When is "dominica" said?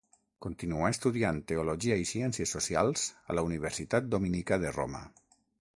4.17-4.63